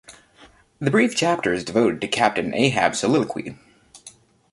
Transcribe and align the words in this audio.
The 0.79 0.89
brief 0.89 1.15
chapter 1.15 1.53
is 1.53 1.63
devoted 1.63 2.01
to 2.01 2.07
Captain 2.07 2.55
Ahab's 2.55 2.97
soliloquy. 2.97 3.55